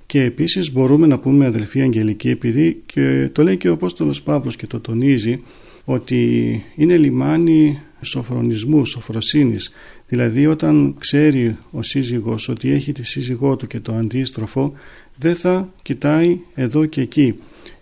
Και 0.07 0.23
επίσης 0.23 0.73
μπορούμε 0.73 1.07
να 1.07 1.19
πούμε 1.19 1.47
αδελφή 1.47 1.81
Αγγελική 1.81 2.29
επειδή 2.29 2.83
και 2.87 3.29
το 3.33 3.43
λέει 3.43 3.57
και 3.57 3.69
ο 3.69 3.73
Απόστολος 3.73 4.23
Παύλος 4.23 4.57
και 4.57 4.67
το 4.67 4.81
τονίζει 4.81 5.43
ότι 5.85 6.65
είναι 6.75 6.97
λιμάνι 6.97 7.81
σοφρονισμού, 8.01 8.85
σοφροσύνης. 8.85 9.71
Δηλαδή 10.07 10.47
όταν 10.47 10.95
ξέρει 10.99 11.57
ο 11.71 11.83
σύζυγος 11.83 12.49
ότι 12.49 12.71
έχει 12.71 12.93
τη 12.93 13.03
σύζυγό 13.03 13.57
του 13.57 13.67
και 13.67 13.81
το 13.81 13.95
αντίστροφο 13.95 14.73
δεν 15.19 15.35
θα 15.35 15.73
κοιτάει 15.83 16.39
εδώ 16.55 16.85
και 16.85 17.01
εκεί. 17.01 17.35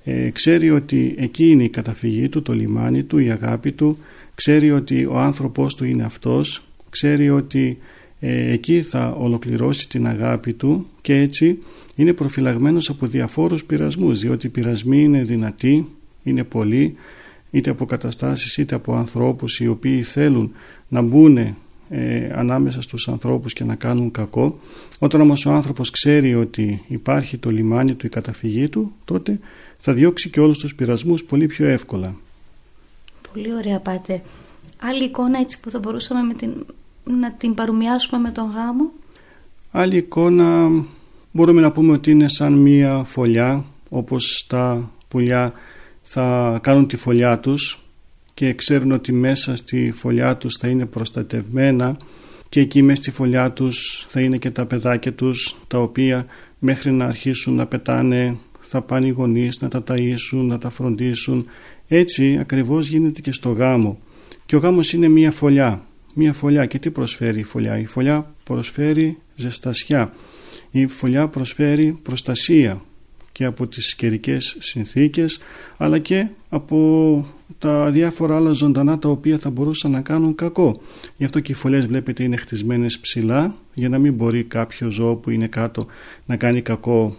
Ε, 0.04 0.30
ξέρει 0.30 0.70
ότι 0.70 1.14
εκεί 1.18 1.50
είναι 1.50 1.64
η 1.64 1.68
καταφυγή 1.68 2.28
του, 2.28 2.42
το 2.42 2.52
λιμάνι 2.52 3.02
του, 3.02 3.18
η 3.18 3.30
αγάπη 3.30 3.72
του. 3.72 3.98
Ξέρει 4.34 4.70
ότι 4.70 5.04
ο 5.04 5.18
άνθρωπος 5.18 5.74
του 5.74 5.84
είναι 5.84 6.04
αυτός. 6.04 6.64
Ξέρει 6.90 7.30
ότι 7.30 7.78
ε, 8.20 8.52
εκεί 8.52 8.82
θα 8.82 9.16
ολοκληρώσει 9.18 9.88
την 9.88 10.06
αγάπη 10.06 10.52
του 10.52 10.86
και 11.00 11.14
έτσι 11.14 11.58
είναι 11.94 12.12
προφυλαγμένος 12.12 12.90
από 12.90 13.06
διαφόρους 13.06 13.64
πειρασμούς 13.64 14.20
διότι 14.20 14.46
οι 14.46 14.50
πειρασμοί 14.50 15.02
είναι 15.02 15.22
δυνατοί, 15.22 15.88
είναι 16.22 16.44
πολλοί 16.44 16.94
είτε 17.50 17.70
από 17.70 17.84
καταστάσεις 17.84 18.56
είτε 18.56 18.74
από 18.74 18.94
ανθρώπους 18.94 19.60
οι 19.60 19.68
οποίοι 19.68 20.02
θέλουν 20.02 20.52
να 20.88 21.02
μπουν 21.02 21.56
ε, 21.88 22.30
ανάμεσα 22.34 22.82
στους 22.82 23.08
ανθρώπους 23.08 23.52
και 23.52 23.64
να 23.64 23.74
κάνουν 23.74 24.10
κακό. 24.10 24.58
Όταν 24.98 25.20
όμως 25.20 25.46
ο 25.46 25.52
άνθρωπος 25.52 25.90
ξέρει 25.90 26.34
ότι 26.34 26.82
υπάρχει 26.86 27.36
το 27.36 27.50
λιμάνι 27.50 27.94
του 27.94 28.06
η 28.06 28.08
καταφυγή 28.08 28.68
του 28.68 28.92
τότε 29.04 29.40
θα 29.78 29.92
διώξει 29.92 30.30
και 30.30 30.40
όλους 30.40 30.58
τους 30.58 30.74
πειρασμούς 30.74 31.24
πολύ 31.24 31.46
πιο 31.46 31.66
εύκολα. 31.66 32.16
Πολύ 33.32 33.54
ωραία 33.54 33.78
Πάτερ. 33.78 34.18
Άλλη 34.78 35.04
εικόνα 35.04 35.38
έτσι 35.38 35.60
που 35.60 35.70
θα 35.70 35.78
μπορούσαμε 35.78 36.22
με 36.22 36.34
την, 36.34 36.66
να 37.04 37.32
την 37.32 37.54
παρομοιάσουμε 37.54 38.20
με 38.20 38.30
τον 38.30 38.50
γάμο; 38.50 38.90
Άλλη 39.70 39.96
εικόνα 39.96 40.70
μπορούμε 41.32 41.60
να 41.60 41.72
πούμε 41.72 41.92
ότι 41.92 42.10
είναι 42.10 42.28
σαν 42.28 42.52
μία 42.52 43.02
φωλιά 43.04 43.64
όπως 43.88 44.46
τα 44.48 44.90
πουλιά 45.08 45.52
θα 46.02 46.58
κάνουν 46.62 46.86
τη 46.86 46.96
φωλιά 46.96 47.38
τους 47.38 47.85
και 48.36 48.52
ξέρουν 48.52 48.92
ότι 48.92 49.12
μέσα 49.12 49.56
στη 49.56 49.92
φωλιά 49.94 50.36
τους 50.36 50.56
θα 50.56 50.68
είναι 50.68 50.86
προστατευμένα 50.86 51.96
και 52.48 52.60
εκεί 52.60 52.82
μέσα 52.82 53.02
στη 53.02 53.10
φωλιά 53.10 53.52
τους 53.52 54.06
θα 54.08 54.20
είναι 54.20 54.36
και 54.36 54.50
τα 54.50 54.66
παιδάκια 54.66 55.12
τους 55.12 55.56
τα 55.66 55.78
οποία 55.78 56.26
μέχρι 56.58 56.92
να 56.92 57.04
αρχίσουν 57.04 57.54
να 57.54 57.66
πετάνε 57.66 58.36
θα 58.68 58.82
πάνε 58.82 59.06
οι 59.06 59.10
γονείς 59.10 59.60
να 59.60 59.68
τα 59.68 59.84
ταΐσουν, 59.88 60.42
να 60.42 60.58
τα 60.58 60.70
φροντίσουν. 60.70 61.46
Έτσι 61.88 62.36
ακριβώς 62.40 62.88
γίνεται 62.88 63.20
και 63.20 63.32
στο 63.32 63.50
γάμο. 63.50 63.98
Και 64.46 64.56
ο 64.56 64.58
γάμος 64.58 64.92
είναι 64.92 65.08
μία 65.08 65.30
φωλιά. 65.30 65.86
Μία 66.14 66.32
φωλιά. 66.32 66.66
Και 66.66 66.78
τι 66.78 66.90
προσφέρει 66.90 67.40
η 67.40 67.44
φωλιά; 67.44 67.78
Η 67.78 67.86
φωλιά 67.86 68.34
προσφέρει 68.44 69.18
ζεστασιά. 69.34 70.12
Η 70.70 70.86
φωλιά 70.86 71.28
προσφέρει 71.28 71.98
προστασία 72.02 72.82
και 73.32 73.44
από 73.44 73.66
τις 73.66 73.94
καιρικές 73.94 74.56
συνθήκες 74.58 75.38
αλλά 75.76 75.98
και 75.98 76.28
από 76.48 77.35
τα 77.58 77.90
διάφορα 77.90 78.36
άλλα 78.36 78.52
ζωντανά 78.52 78.98
τα 78.98 79.08
οποία 79.08 79.38
θα 79.38 79.50
μπορούσαν 79.50 79.90
να 79.90 80.00
κάνουν 80.00 80.34
κακό. 80.34 80.80
Γι' 81.16 81.24
αυτό 81.24 81.40
και 81.40 81.52
οι 81.52 81.54
φωλιές 81.54 81.86
βλέπετε 81.86 82.22
είναι 82.22 82.36
χτισμένες 82.36 82.98
ψηλά 82.98 83.54
για 83.74 83.88
να 83.88 83.98
μην 83.98 84.14
μπορεί 84.14 84.42
κάποιο 84.42 84.90
ζώο 84.90 85.14
που 85.14 85.30
είναι 85.30 85.46
κάτω 85.46 85.86
να 86.26 86.36
κάνει 86.36 86.60
κακό 86.60 87.16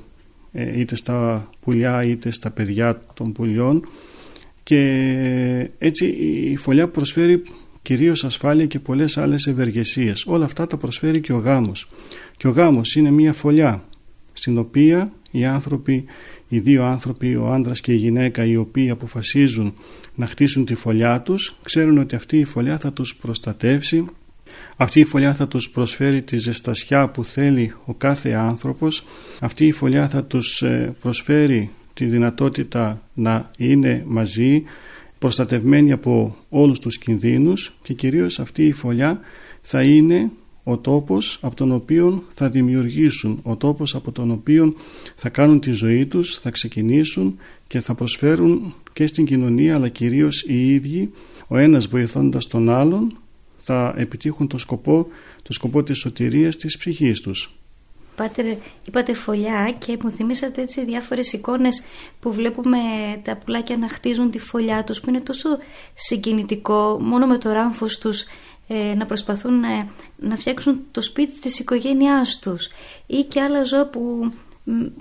ε, 0.52 0.80
είτε 0.80 0.96
στα 0.96 1.50
πουλιά 1.60 2.04
είτε 2.04 2.32
στα 2.32 2.52
παιδιά 2.52 3.02
των 3.14 3.32
πουλιών 3.32 3.88
και 4.64 5.70
έτσι 5.78 6.06
η 6.52 6.56
φωλιά 6.56 6.88
προσφέρει 6.88 7.42
κυρίως 7.82 8.24
ασφάλεια 8.24 8.66
και 8.66 8.80
πολλές 8.80 9.18
άλλες 9.18 9.48
ευεργεσίες. 9.48 10.26
Όλα 10.26 10.46
αυτά 10.46 10.68
τα 10.68 10.78
προσφέρει 10.78 11.22
και 11.22 11.34
ο 11.34 11.38
γάμος. 11.38 11.90
Και 12.38 12.48
ο 12.48 12.52
γάμος 12.52 12.96
είναι 12.96 13.12
μια 13.12 13.34
φωλιά 13.34 13.84
στην 14.34 14.58
οποία 14.58 15.12
οι 15.32 15.46
άνθρωποι, 15.46 16.06
οι 16.48 16.60
δύο 16.60 16.86
άνθρωποι, 16.86 17.36
ο 17.36 17.48
άντρας 17.54 17.82
και 17.82 17.92
η 17.92 17.96
γυναίκα 17.96 18.46
οι 18.46 18.56
οποίοι 18.56 18.90
αποφασίζουν 18.90 19.74
να 20.18 20.26
χτίσουν 20.26 20.66
τη 20.66 20.76
φωλιά 20.76 21.22
τους 21.22 21.56
ξέρουν 21.64 21.98
ότι 21.98 22.16
αυτή 22.16 22.38
η 22.38 22.44
φωλιά 22.44 22.78
θα 22.78 22.94
τους 22.94 23.16
προστατεύσει 23.16 24.06
αυτή 24.78 25.00
η 25.00 25.04
φωλιά 25.04 25.34
θα 25.34 25.48
τους 25.48 25.70
προσφέρει 25.70 26.22
τη 26.22 26.38
ζεστασιά 26.38 27.08
που 27.08 27.24
θέλει 27.24 27.74
ο 27.86 27.94
κάθε 27.94 28.34
άνθρωπος 28.34 29.06
αυτή 29.40 29.68
η 29.68 29.72
φωλιά 29.72 30.10
θα 30.10 30.24
τους 30.24 30.62
ε, 30.62 30.96
προσφέρει 31.02 31.70
τη 31.94 32.06
δυνατότητα 32.06 33.02
να 33.14 33.52
είναι 33.58 34.04
μαζί 34.08 34.64
προστατευμένοι 35.20 35.92
από 35.92 36.38
όλους 36.50 36.80
τους 36.80 36.98
κινδύνους 36.98 37.74
και 37.84 37.94
κυρίως 37.94 38.40
αυτή 38.40 38.66
η 38.66 38.72
φωλιά 38.72 39.20
θα 39.62 39.82
είναι 39.82 40.32
ο 40.64 40.78
τόπος 40.78 41.38
από 41.42 41.56
τον 41.56 41.72
οποίο 41.72 42.24
θα 42.34 42.50
δημιουργήσουν, 42.50 43.40
ο 43.44 43.56
τόπος 43.56 43.96
από 43.96 44.12
τον 44.12 44.32
οποίο 44.32 44.76
θα 45.16 45.30
κάνουν 45.30 45.60
τη 45.60 45.72
ζωή 45.72 46.06
τους, 46.06 46.38
θα 46.38 46.50
ξεκινήσουν 46.50 47.38
και 47.68 47.80
θα 47.80 47.94
προσφέρουν 47.94 48.74
και 48.98 49.08
στην 49.08 49.26
κοινωνία 49.26 49.76
αλλά 49.76 49.90
κυρίως 49.90 50.44
οι 50.48 50.74
ίδιοι, 50.74 51.14
ο 51.48 51.58
ένας 51.58 51.88
βοηθώντας 51.88 52.48
τον 52.48 52.70
άλλον, 52.70 53.18
θα 53.58 53.94
επιτύχουν 53.98 54.48
το 54.48 54.58
σκοπό, 54.58 55.08
το 55.44 55.54
σκοπό 55.54 55.84
της 55.84 55.98
σωτηρίας 55.98 56.56
της 56.56 56.78
ψυχής 56.78 57.22
τους. 57.22 57.54
Πάτερ, 58.16 58.46
είπατε 58.88 59.14
φωλιά 59.14 59.76
και 59.78 59.98
μου 60.04 60.12
θυμήσατε 60.12 60.62
έτσι 60.62 60.86
διάφορες 60.86 61.34
εικόνες 61.34 61.84
που 62.20 62.34
βλέπουμε 62.34 62.78
τα 63.22 63.38
πουλάκια 63.38 63.78
να 63.78 63.90
χτίζουν 63.90 64.32
τη 64.32 64.40
φωλιά 64.40 64.84
τους 64.84 65.00
που 65.00 65.10
είναι 65.10 65.22
τόσο 65.22 65.50
συγκινητικό 65.94 66.98
μόνο 67.02 67.28
με 67.28 67.38
το 67.38 67.52
ράμφος 67.52 67.98
τους 67.98 68.24
ε, 68.68 68.94
να 68.96 69.06
προσπαθούν 69.06 69.60
να, 69.60 69.88
να 70.18 70.36
φτιάξουν 70.36 70.80
το 70.92 71.02
σπίτι 71.02 71.40
της 71.40 71.60
οικογένειάς 71.60 72.40
τους 72.40 72.70
ή 73.06 73.24
και 73.24 73.42
άλλα 73.42 73.64
ζώα 73.64 73.86
που, 73.86 74.32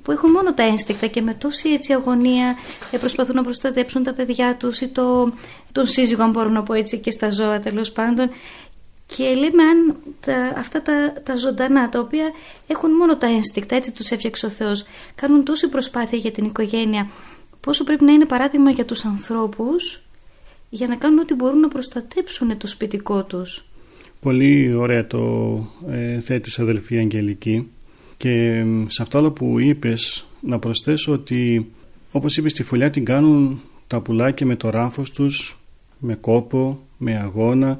που 0.03 0.13
έχουν 0.13 0.31
μόνο 0.31 0.55
τα 0.55 0.63
ένστικτα 0.63 1.07
και 1.07 1.23
με 1.23 1.35
τόση 1.35 1.69
έτσι 1.69 1.93
αγωνία 1.93 2.57
ε, 2.91 2.99
προσπαθούν 2.99 3.35
να 3.35 3.43
προστατέψουν 3.43 4.03
τα 4.03 4.13
παιδιά 4.13 4.57
τους 4.57 4.81
ή 4.81 4.89
το, 4.89 5.33
τον 5.73 5.87
σύζυγο 5.87 6.23
αν 6.23 6.31
μπορώ 6.31 6.49
να 6.49 6.63
πω 6.63 6.75
έτσι 6.75 6.99
και 6.99 7.11
στα 7.11 7.31
ζώα 7.31 7.61
τέλος 7.61 7.93
πάντων 7.93 8.31
και 9.07 9.25
λέμε 9.25 9.63
αν 9.63 9.97
τα, 10.21 10.55
αυτά 10.57 10.83
τα, 10.83 11.13
τα 11.23 11.37
ζωντανά 11.37 11.89
τα 11.89 11.99
οποία 11.99 12.31
έχουν 12.67 12.91
μόνο 12.91 13.17
τα 13.17 13.27
ένστικτα 13.27 13.77
έτσι 13.77 13.93
τους 13.93 14.11
έφτιαξε 14.11 14.47
ο 14.47 14.49
Θεός 14.49 14.85
κάνουν 15.15 15.45
τόση 15.45 15.69
προσπάθεια 15.69 16.19
για 16.19 16.31
την 16.31 16.45
οικογένεια 16.45 17.11
πόσο 17.61 17.85
πρέπει 17.85 18.05
να 18.05 18.13
είναι 18.13 18.27
παράδειγμα 18.27 18.71
για 18.71 18.85
τους 18.85 19.05
ανθρώπους 19.05 20.01
για 20.71 20.87
να 20.87 20.97
κάνουν 20.97 21.19
ό,τι 21.19 21.35
μπορούν 21.35 21.61
να 21.61 21.69
προστατέψουν 21.69 22.59
το 22.59 22.67
σπιτικό 22.67 23.25
τους. 23.25 23.65
Πολύ 24.21 24.75
ωραία 24.75 25.07
το 25.07 25.57
ε, 25.91 26.21
θέτεις 26.21 26.59
αδελφή 26.59 26.99
Αγγελική 26.99 27.71
και 28.17 28.65
σε 28.87 29.03
αυτό 29.03 29.33
που 29.33 29.59
είπες 29.59 30.27
να 30.41 30.59
προσθέσω 30.59 31.13
ότι 31.13 31.71
όπως 32.11 32.37
είπες 32.37 32.53
τη 32.53 32.63
φωλιά 32.63 32.91
την 32.91 33.05
κάνουν 33.05 33.61
τα 33.87 34.01
πουλάκια 34.01 34.47
με 34.47 34.57
το 34.57 34.71
ράφος 34.71 35.11
τους 35.11 35.59
με 35.99 36.15
κόπο, 36.15 36.81
με 36.97 37.17
αγώνα 37.17 37.79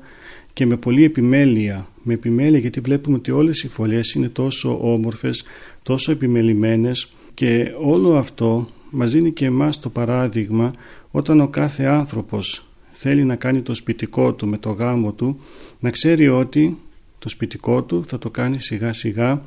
και 0.53 0.67
με 0.67 0.77
πολλή 0.77 1.05
επιμέλεια. 1.05 1.89
Με 2.03 2.15
επιμέλεια 2.15 2.59
γιατί 2.59 2.81
βλέπουμε 2.81 3.17
ότι 3.17 3.31
όλες 3.31 3.63
οι 3.63 3.69
φωλιές 3.69 4.13
είναι 4.13 4.29
τόσο 4.29 4.93
όμορφες 4.93 5.45
τόσο 5.83 6.13
επιμελημένες 6.13 7.13
και 7.35 7.73
όλο 7.81 8.17
αυτό 8.17 8.69
μας 8.91 9.11
δίνει 9.11 9.33
και 9.33 9.45
εμάς 9.45 9.81
το 9.81 9.89
παράδειγμα 9.89 10.73
όταν 11.11 11.41
ο 11.41 11.49
κάθε 11.49 11.85
άνθρωπος 11.85 12.69
θέλει 12.93 13.25
να 13.25 13.37
κάνει 13.37 13.61
το 13.61 13.75
σπιτικό 13.75 14.33
του 14.33 14.49
με 14.49 14.59
το 14.59 14.71
γάμο 14.71 15.13
του 15.13 15.41
να 15.81 15.91
ξέρει 15.91 16.29
ότι 16.29 16.79
το 17.19 17.29
σπιτικό 17.29 17.83
του 17.83 18.05
θα 18.07 18.19
το 18.19 18.31
κάνει 18.31 18.61
σιγά 18.61 18.93
σιγά 18.93 19.43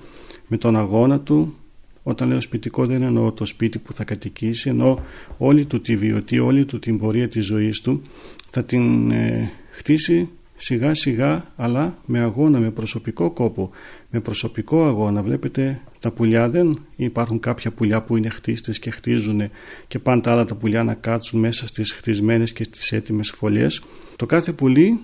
με 0.49 0.57
τον 0.57 0.75
αγώνα 0.75 1.19
του 1.19 1.55
όταν 2.03 2.29
λέω 2.29 2.41
σπιτικό 2.41 2.85
δεν 2.85 3.01
εννοώ 3.01 3.31
το 3.31 3.45
σπίτι 3.45 3.79
που 3.79 3.93
θα 3.93 4.03
κατοικήσει 4.03 4.69
εννοώ 4.69 4.97
όλη 5.37 5.65
του 5.65 5.81
τη 5.81 5.95
βιωτή, 5.95 6.39
όλη 6.39 6.65
του 6.65 6.79
την 6.79 6.97
πορεία 6.97 7.27
της 7.27 7.45
ζωής 7.45 7.81
του 7.81 8.01
θα 8.49 8.63
την 8.63 9.11
ε, 9.11 9.51
χτίσει 9.71 10.29
σιγά 10.55 10.93
σιγά 10.93 11.45
αλλά 11.55 11.97
με 12.05 12.19
αγώνα, 12.19 12.59
με 12.59 12.69
προσωπικό 12.69 13.31
κόπο, 13.31 13.69
με 14.09 14.19
προσωπικό 14.19 14.85
αγώνα. 14.85 15.23
Βλέπετε 15.23 15.81
τα 15.99 16.11
πουλιά 16.11 16.49
δεν 16.49 16.79
υπάρχουν 16.95 17.39
κάποια 17.39 17.71
πουλιά 17.71 18.01
που 18.01 18.17
είναι 18.17 18.29
χτίστες 18.29 18.79
και 18.79 18.89
χτίζουν 18.89 19.41
και 19.87 19.99
πάνε 19.99 20.21
τα 20.21 20.31
άλλα 20.31 20.45
τα 20.45 20.55
πουλιά 20.55 20.83
να 20.83 20.93
κάτσουν 20.93 21.39
μέσα 21.39 21.67
στις 21.67 21.91
χτισμένες 21.91 22.53
και 22.53 22.63
στις 22.63 22.91
έτοιμες 22.91 23.29
φωλιές. 23.29 23.81
Το 24.15 24.25
κάθε 24.25 24.51
πουλί 24.51 24.99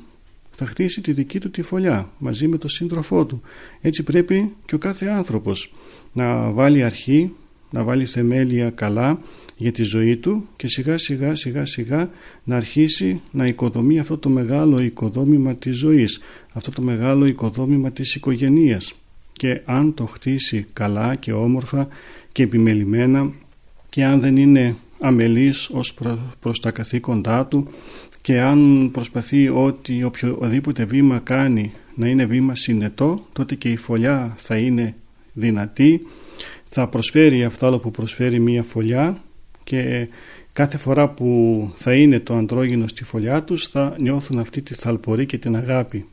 θα 0.55 0.65
χτίσει 0.65 1.01
τη 1.01 1.11
δική 1.11 1.39
του 1.39 1.51
τη 1.51 1.61
φωλιά 1.61 2.09
μαζί 2.17 2.47
με 2.47 2.57
τον 2.57 2.69
σύντροφό 2.69 3.25
του. 3.25 3.41
Έτσι 3.81 4.03
πρέπει 4.03 4.55
και 4.65 4.75
ο 4.75 4.77
κάθε 4.77 5.05
άνθρωπος 5.05 5.73
να 6.13 6.51
βάλει 6.51 6.83
αρχή, 6.83 7.31
να 7.69 7.83
βάλει 7.83 8.05
θεμέλια 8.05 8.69
καλά 8.69 9.19
για 9.57 9.71
τη 9.71 9.83
ζωή 9.83 10.17
του 10.17 10.47
και 10.55 10.67
σιγά 10.67 10.97
σιγά 10.97 11.35
σιγά 11.35 11.65
σιγά 11.65 12.09
να 12.43 12.55
αρχίσει 12.55 13.21
να 13.31 13.47
οικοδομεί 13.47 13.99
αυτό 13.99 14.17
το 14.17 14.29
μεγάλο 14.29 14.79
οικοδόμημα 14.79 15.55
της 15.55 15.77
ζωής, 15.77 16.19
αυτό 16.53 16.71
το 16.71 16.81
μεγάλο 16.81 17.25
οικοδόμημα 17.25 17.91
της 17.91 18.15
οικογενείας 18.15 18.93
και 19.33 19.61
αν 19.65 19.93
το 19.93 20.05
χτίσει 20.05 20.65
καλά 20.73 21.15
και 21.15 21.33
όμορφα 21.33 21.87
και 22.31 22.43
επιμελημένα 22.43 23.31
και 23.89 24.03
αν 24.03 24.19
δεν 24.19 24.35
είναι 24.35 24.75
αμελής 24.99 25.69
ως 25.69 25.97
προς 26.39 26.59
τα 26.59 26.71
καθήκοντά 26.71 27.45
του 27.45 27.67
και 28.25 28.41
αν 28.41 28.89
προσπαθεί 28.91 29.49
ότι 29.49 30.03
οποιοδήποτε 30.03 30.85
βήμα 30.85 31.19
κάνει 31.19 31.73
να 31.95 32.07
είναι 32.07 32.25
βήμα 32.25 32.55
συνετό 32.55 33.25
τότε 33.33 33.55
και 33.55 33.69
η 33.69 33.75
φωλιά 33.75 34.33
θα 34.37 34.57
είναι 34.57 34.95
δυνατή 35.33 36.07
θα 36.69 36.87
προσφέρει 36.87 37.43
αυτό 37.43 37.79
που 37.79 37.91
προσφέρει 37.91 38.39
μία 38.39 38.63
φωλιά 38.63 39.17
και 39.63 40.07
κάθε 40.53 40.77
φορά 40.77 41.09
που 41.09 41.71
θα 41.75 41.95
είναι 41.95 42.19
το 42.19 42.35
αντρόγινο 42.35 42.87
στη 42.87 43.03
φωλιά 43.03 43.43
τους 43.43 43.67
θα 43.67 43.95
νιώθουν 43.99 44.39
αυτή 44.39 44.61
τη 44.61 44.73
θαλπορή 44.73 45.25
και 45.25 45.37
την 45.37 45.55
αγάπη. 45.55 46.07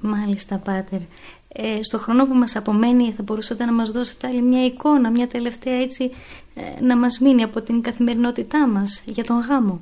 Μάλιστα 0.00 0.56
Πάτερ. 0.56 1.00
Ε, 1.48 1.82
στο 1.82 1.98
χρόνο 1.98 2.26
που 2.26 2.34
μας 2.34 2.56
απομένει 2.56 3.12
θα 3.16 3.22
μπορούσατε 3.22 3.64
να 3.64 3.72
μας 3.72 3.90
δώσετε 3.90 4.26
άλλη 4.26 4.42
μια 4.42 4.64
εικόνα, 4.64 5.10
μια 5.10 5.26
τελευταία 5.26 5.74
έτσι 5.74 6.10
ε, 6.54 6.84
να 6.84 6.96
μας 6.96 7.18
μείνει 7.18 7.42
από 7.42 7.60
την 7.60 7.82
καθημερινότητά 7.82 8.68
μας 8.68 9.02
για 9.06 9.24
τον 9.24 9.38
γάμο; 9.38 9.80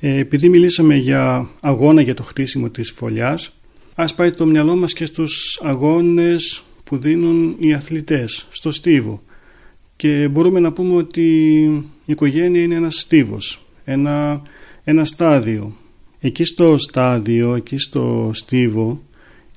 Ε, 0.00 0.18
επειδή 0.18 0.48
μιλήσαμε 0.48 0.96
για 0.96 1.48
αγώνα 1.60 2.00
για 2.00 2.14
το 2.14 2.22
χτίσιμο 2.22 2.70
της 2.70 2.90
φωλιάς 2.90 3.52
ας 3.94 4.14
πάει 4.14 4.30
το 4.30 4.46
μυαλό 4.46 4.76
μας 4.76 4.92
και 4.92 5.06
στους 5.06 5.60
αγώνες 5.62 6.62
που 6.84 6.98
δίνουν 6.98 7.56
οι 7.58 7.74
αθλητές 7.74 8.46
στο 8.50 8.72
στίβο 8.72 9.22
και 9.96 10.28
μπορούμε 10.30 10.60
να 10.60 10.72
πούμε 10.72 10.94
ότι 10.94 11.22
η 12.04 12.12
οικογένεια 12.12 12.62
είναι 12.62 12.74
ένας 12.74 12.94
στίβος, 12.94 13.66
ένα, 13.84 14.42
ένα 14.84 15.04
στάδιο. 15.04 15.76
Εκεί 16.20 16.44
στο 16.44 16.78
στάδιο, 16.78 17.54
εκεί 17.54 17.78
στο 17.78 18.30
στίβο 18.34 19.02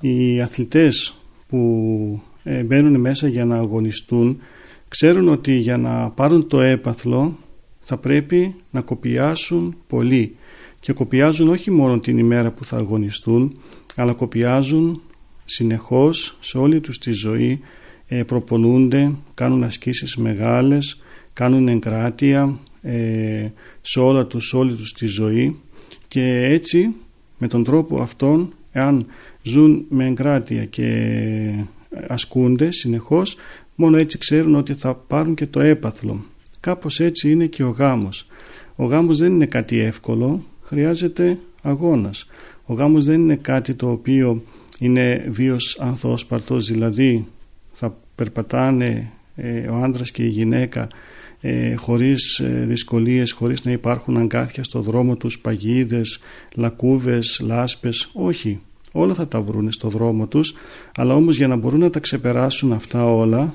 οι 0.00 0.40
αθλητές 0.40 1.16
που 1.48 2.22
ε, 2.42 2.62
μπαίνουν 2.62 3.00
μέσα 3.00 3.28
για 3.28 3.44
να 3.44 3.56
αγωνιστούν 3.56 4.40
ξέρουν 4.88 5.28
ότι 5.28 5.52
για 5.52 5.76
να 5.76 6.10
πάρουν 6.10 6.46
το 6.46 6.60
έπαθλο 6.60 7.38
θα 7.82 7.96
πρέπει 7.96 8.54
να 8.70 8.80
κοπιάσουν 8.80 9.76
πολύ 9.86 10.36
και 10.80 10.92
κοπιάζουν 10.92 11.48
όχι 11.48 11.70
μόνο 11.70 11.98
την 11.98 12.18
ημέρα 12.18 12.50
που 12.50 12.64
θα 12.64 12.76
αγωνιστούν 12.76 13.58
αλλά 13.96 14.12
κοπιάζουν 14.12 15.02
συνεχώς 15.44 16.36
σε 16.40 16.58
όλη 16.58 16.80
τους 16.80 16.98
τη 16.98 17.12
ζωή 17.12 17.60
ε, 18.06 18.22
προπονούνται, 18.22 19.12
κάνουν 19.34 19.62
ασκήσεις 19.62 20.16
μεγάλες, 20.16 21.02
κάνουν 21.32 21.68
εγκράτεια 21.68 22.58
ε, 22.82 23.48
σε 23.80 24.00
όλα 24.00 24.26
τους, 24.26 24.52
όλη 24.52 24.74
τους 24.74 24.92
τη 24.92 25.06
ζωή 25.06 25.56
και 26.08 26.44
έτσι 26.44 26.94
με 27.38 27.46
τον 27.46 27.64
τρόπο 27.64 28.02
αυτόν 28.02 28.52
εάν 28.72 29.06
ζουν 29.42 29.84
με 29.88 30.06
εγκράτεια 30.06 30.64
και 30.64 31.64
ασκούνται 32.08 32.70
συνεχώς 32.70 33.36
μόνο 33.74 33.96
έτσι 33.96 34.18
ξέρουν 34.18 34.54
ότι 34.54 34.74
θα 34.74 34.94
πάρουν 34.94 35.34
και 35.34 35.46
το 35.46 35.60
έπαθλο 35.60 36.24
κάπως 36.62 37.00
έτσι 37.00 37.30
είναι 37.30 37.46
και 37.46 37.64
ο 37.64 37.70
γάμος 37.70 38.26
ο 38.76 38.84
γάμος 38.84 39.18
δεν 39.18 39.32
είναι 39.32 39.46
κάτι 39.46 39.78
εύκολο 39.78 40.44
χρειάζεται 40.62 41.38
αγώνας 41.62 42.26
ο 42.64 42.74
γάμος 42.74 43.04
δεν 43.04 43.20
είναι 43.20 43.36
κάτι 43.36 43.74
το 43.74 43.90
οποίο 43.90 44.42
είναι 44.78 45.24
βίος 45.28 45.78
ανθόσπαρτος 45.80 46.66
δηλαδή 46.66 47.26
θα 47.72 47.96
περπατάνε 48.14 49.10
ε, 49.36 49.68
ο 49.68 49.74
άντρας 49.74 50.10
και 50.10 50.22
η 50.24 50.28
γυναίκα 50.28 50.88
ε, 51.44 51.74
χωρίς 51.74 52.38
ε, 52.38 52.64
δυσκολίες, 52.68 53.32
χωρίς 53.32 53.64
να 53.64 53.70
υπάρχουν 53.70 54.16
αγκάθια 54.16 54.64
στο 54.64 54.80
δρόμο 54.80 55.16
τους, 55.16 55.38
παγίδες, 55.38 56.18
λακκούβες, 56.54 57.40
λάσπες, 57.44 58.10
όχι. 58.12 58.60
Όλα 58.92 59.14
θα 59.14 59.28
τα 59.28 59.42
βρουν 59.42 59.72
στο 59.72 59.88
δρόμο 59.88 60.26
τους, 60.26 60.54
αλλά 60.96 61.14
όμως 61.14 61.36
για 61.36 61.48
να 61.48 61.56
μπορούν 61.56 61.80
να 61.80 61.90
τα 61.90 62.00
ξεπεράσουν 62.00 62.72
αυτά 62.72 63.12
όλα 63.12 63.54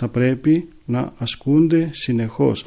θα 0.00 0.08
πρέπει 0.08 0.68
να 0.84 1.12
ασκούνται 1.18 1.90
συνεχώς. 1.92 2.64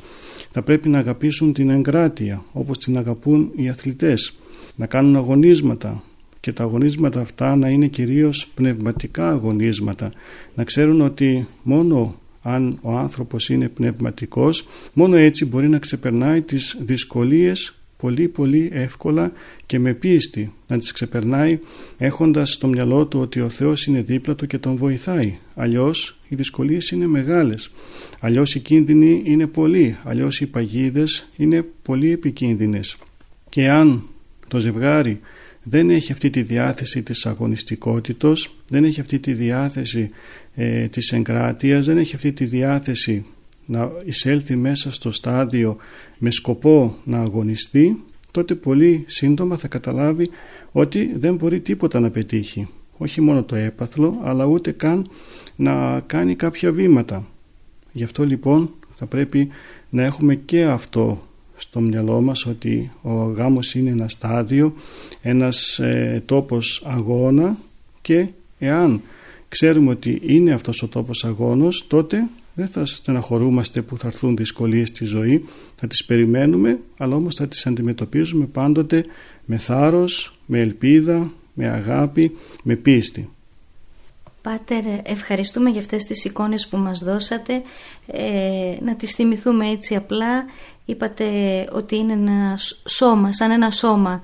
Θα 0.51 0.61
πρέπει 0.61 0.89
να 0.89 0.97
αγαπήσουν 0.97 1.53
την 1.53 1.69
εγκράτεια 1.69 2.45
όπως 2.51 2.77
την 2.77 2.97
αγαπούν 2.97 3.51
οι 3.55 3.69
αθλητές, 3.69 4.33
να 4.75 4.85
κάνουν 4.85 5.15
αγωνίσματα, 5.15 6.03
και 6.39 6.51
τα 6.51 6.63
αγωνίσματα 6.63 7.21
αυτά 7.21 7.55
να 7.55 7.69
είναι 7.69 7.87
κυρίως 7.87 8.47
πνευματικά 8.55 9.29
αγωνίσματα 9.29 10.11
να 10.55 10.63
ξέρουν 10.63 11.01
ότι 11.01 11.47
μόνο 11.63 12.15
αν 12.41 12.79
ο 12.81 12.97
άνθρωπος 12.97 13.49
είναι 13.49 13.69
πνευματικός 13.69 14.67
μόνο 14.93 15.15
έτσι 15.15 15.45
μπορεί 15.45 15.69
να 15.69 15.79
ξεπερνάει 15.79 16.41
τις 16.41 16.77
δυσκολίες 16.79 17.79
πολύ 18.03 18.27
πολύ 18.27 18.69
εύκολα 18.73 19.31
και 19.65 19.79
με 19.79 19.93
πίστη 19.93 20.53
να 20.67 20.79
τις 20.79 20.91
ξεπερνάει 20.91 21.59
έχοντας 21.97 22.51
στο 22.51 22.67
μυαλό 22.67 23.05
του 23.05 23.19
ότι 23.19 23.39
ο 23.39 23.49
Θεός 23.49 23.85
είναι 23.85 24.01
δίπλα 24.01 24.35
του 24.35 24.47
και 24.47 24.57
τον 24.57 24.75
βοηθάει. 24.75 25.37
Αλλιώς 25.55 26.19
οι 26.27 26.35
δυσκολίες 26.35 26.89
είναι 26.89 27.07
μεγάλες. 27.07 27.71
Αλλιώς 28.19 28.55
οι 28.55 28.59
κίνδυνοι 28.59 29.21
είναι 29.25 29.47
πολλοί. 29.47 29.97
Αλλιώς 30.03 30.41
οι 30.41 30.45
παγίδες 30.45 31.29
είναι 31.35 31.65
πολύ 31.81 32.11
επικίνδυνες. 32.11 32.97
Και 33.49 33.69
αν 33.69 34.03
το 34.47 34.59
ζευγάρι 34.59 35.19
δεν 35.63 35.89
έχει 35.89 36.11
αυτή 36.11 36.29
τη 36.29 36.41
διάθεση 36.41 37.03
της 37.03 37.25
αγωνιστικότητος, 37.25 38.55
δεν 38.67 38.83
έχει 38.83 38.99
αυτή 38.99 39.19
τη 39.19 39.33
διάθεση 39.33 40.09
ε, 40.55 40.87
της 40.87 41.11
εγκράτειας, 41.11 41.85
δεν 41.85 41.97
έχει 41.97 42.15
αυτή 42.15 42.31
τη 42.31 42.45
διάθεση 42.45 43.25
να 43.65 43.91
εισέλθει 44.05 44.55
μέσα 44.55 44.91
στο 44.91 45.11
στάδιο 45.11 45.77
με 46.17 46.31
σκοπό 46.31 46.95
να 47.03 47.19
αγωνιστεί, 47.19 48.03
τότε 48.31 48.55
πολύ 48.55 49.05
σύντομα 49.07 49.57
θα 49.57 49.67
καταλάβει 49.67 50.29
ότι 50.71 51.13
δεν 51.17 51.35
μπορεί 51.35 51.59
τίποτα 51.59 51.99
να 51.99 52.09
πετύχει. 52.09 52.67
Όχι 52.97 53.21
μόνο 53.21 53.43
το 53.43 53.55
έπαθλο, 53.55 54.19
αλλά 54.23 54.45
ούτε 54.45 54.71
καν 54.71 55.07
να 55.55 55.99
κάνει 55.99 56.35
κάποια 56.35 56.71
βήματα. 56.71 57.27
Γι' 57.91 58.03
αυτό 58.03 58.25
λοιπόν 58.25 58.69
θα 58.95 59.05
πρέπει 59.05 59.47
να 59.89 60.03
έχουμε 60.03 60.35
και 60.35 60.63
αυτό 60.63 61.27
στο 61.55 61.79
μυαλό 61.79 62.21
μας 62.21 62.45
ότι 62.45 62.91
ο 63.01 63.13
γάμος 63.13 63.75
είναι 63.75 63.89
ένα 63.89 64.09
στάδιο, 64.09 64.73
ένας 65.21 65.79
ε, 65.79 66.23
τόπος 66.25 66.83
αγώνα 66.85 67.57
και 68.01 68.27
εάν 68.59 69.01
ξέρουμε 69.49 69.89
ότι 69.89 70.21
είναι 70.25 70.53
αυτός 70.53 70.83
ο 70.83 70.87
τόπος 70.87 71.25
αγώνος 71.25 71.87
τότε 71.87 72.27
δεν 72.53 72.67
θα 72.67 72.85
στεναχωρούμαστε 72.85 73.81
που 73.81 73.97
θα 73.97 74.07
έρθουν 74.07 74.35
δυσκολίες 74.35 74.87
στη 74.87 75.05
ζωή, 75.05 75.45
θα 75.75 75.87
τις 75.87 76.05
περιμένουμε 76.05 76.79
αλλά 76.97 77.15
όμως 77.15 77.35
θα 77.35 77.47
τις 77.47 77.65
αντιμετωπίζουμε 77.65 78.45
πάντοτε 78.45 79.05
με 79.45 79.57
θάρρος, 79.57 80.39
με 80.45 80.59
ελπίδα, 80.59 81.31
με 81.53 81.67
αγάπη, 81.67 82.37
με 82.63 82.75
πίστη. 82.75 83.29
Πάτερ, 84.41 84.83
ευχαριστούμε 85.03 85.69
για 85.69 85.79
αυτές 85.79 86.03
τις 86.03 86.25
εικόνες 86.25 86.67
που 86.67 86.77
μας 86.77 87.03
δώσατε. 87.03 87.61
Ε, 88.07 88.75
να 88.81 88.95
τις 88.95 89.11
θυμηθούμε 89.11 89.69
έτσι 89.69 89.95
απλά. 89.95 90.45
Είπατε 90.85 91.25
ότι 91.71 91.95
είναι 91.95 92.13
ένα 92.13 92.59
σώμα, 92.85 93.31
σαν 93.31 93.51
ένα 93.51 93.71
σώμα. 93.71 94.21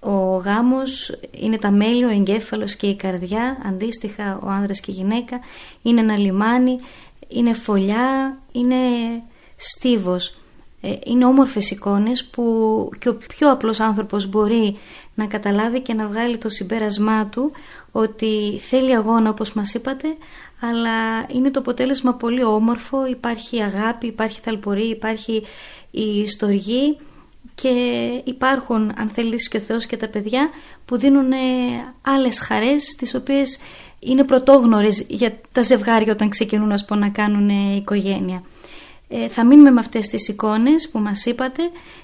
Ο 0.00 0.36
γάμος 0.36 1.18
είναι 1.30 1.58
τα 1.58 1.70
μέλη, 1.70 2.04
ο 2.04 2.08
εγκέφαλος 2.08 2.76
και 2.76 2.86
η 2.86 2.96
καρδιά. 2.96 3.58
Αντίστοιχα 3.66 4.38
ο 4.42 4.48
άνδρας 4.48 4.80
και 4.80 4.90
η 4.90 4.94
γυναίκα. 4.94 5.40
Είναι 5.82 6.00
ένα 6.00 6.16
λιμάνι, 6.16 6.78
είναι 7.28 7.52
φωλιά, 7.52 8.38
είναι 8.52 8.76
στίβος. 9.56 10.38
Ε, 10.80 10.92
είναι 11.04 11.24
όμορφες 11.24 11.70
εικόνες 11.70 12.24
που 12.24 12.42
και 12.98 13.08
ο 13.08 13.14
πιο 13.14 13.50
απλός 13.50 13.80
άνθρωπος 13.80 14.26
μπορεί 14.26 14.78
να 15.14 15.26
καταλάβει 15.26 15.80
και 15.80 15.94
να 15.94 16.06
βγάλει 16.06 16.38
το 16.38 16.48
συμπέρασμά 16.48 17.26
του 17.26 17.52
ότι 17.92 18.60
θέλει 18.68 18.94
αγώνα 18.94 19.30
όπως 19.30 19.52
μας 19.52 19.74
είπατε 19.74 20.16
αλλά 20.60 21.26
είναι 21.28 21.50
το 21.50 21.60
αποτέλεσμα 21.60 22.14
πολύ 22.14 22.44
όμορφο, 22.44 23.06
υπάρχει 23.06 23.62
αγάπη, 23.62 24.06
υπάρχει 24.06 24.40
θαλπορή, 24.40 24.88
υπάρχει 24.88 25.42
η 25.90 26.26
στοργή 26.26 26.98
και 27.54 27.70
υπάρχουν 28.24 28.92
αν 28.96 29.08
θέλεις 29.08 29.48
και 29.48 29.56
ο 29.56 29.60
Θεός 29.60 29.86
και 29.86 29.96
τα 29.96 30.08
παιδιά 30.08 30.50
που 30.84 30.98
δίνουν 30.98 31.32
ε, 31.32 31.36
άλλες 32.00 32.40
χαρές 32.40 32.84
τις 32.84 33.14
οποίες 33.14 33.58
είναι 33.98 34.24
πρωτόγνωρες 34.24 35.04
για 35.08 35.40
τα 35.52 35.62
ζευγάρια 35.62 36.12
όταν 36.12 36.28
ξεκινούν 36.28 36.72
ας 36.72 36.84
πω, 36.84 36.94
να 36.94 37.08
κάνουν 37.08 37.76
οικογένεια. 37.76 38.42
Ε, 39.08 39.28
θα 39.28 39.44
μείνουμε 39.44 39.70
με 39.70 39.80
αυτές 39.80 40.08
τις 40.08 40.28
εικόνες 40.28 40.88
που 40.88 40.98
μας 40.98 41.26
είπατε, 41.26 41.62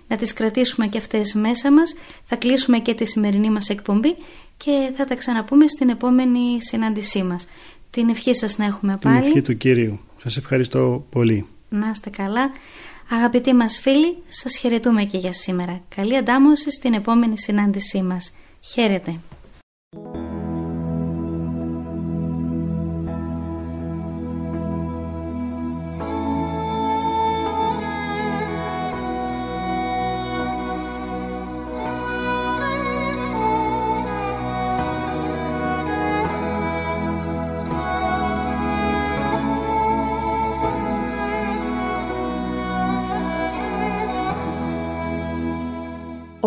να 0.08 0.16
τις 0.16 0.32
κρατήσουμε 0.32 0.86
και 0.86 0.98
αυτές 0.98 1.34
μέσα 1.34 1.72
μας, 1.72 1.94
θα 2.24 2.36
κλείσουμε 2.36 2.78
και 2.78 2.94
τη 2.94 3.04
σημερινή 3.04 3.50
μας 3.50 3.68
εκπομπή 3.68 4.16
και 4.56 4.92
θα 4.96 5.04
τα 5.04 5.14
ξαναπούμε 5.14 5.68
στην 5.68 5.88
επόμενη 5.88 6.62
συνάντησή 6.62 7.22
μας. 7.22 7.46
Την 7.90 8.08
ευχή 8.08 8.34
σας 8.34 8.58
να 8.58 8.64
έχουμε 8.64 8.98
πάλι. 9.02 9.18
Την 9.18 9.26
ευχή 9.28 9.42
του 9.42 9.56
Κύριου. 9.56 10.00
Σας 10.16 10.36
ευχαριστώ 10.36 11.06
πολύ. 11.10 11.46
Να 11.68 11.90
είστε 11.90 12.10
καλά. 12.10 12.50
Αγαπητοί 13.10 13.54
μας 13.54 13.78
φίλοι, 13.82 14.16
σας 14.28 14.56
χαιρετούμε 14.56 15.04
και 15.04 15.18
για 15.18 15.32
σήμερα. 15.32 15.80
Καλή 15.96 16.16
αντάμωση 16.16 16.70
στην 16.70 16.94
επόμενη 16.94 17.38
συνάντησή 17.38 18.02
μας. 18.02 18.32
Χαίρετε. 18.60 19.18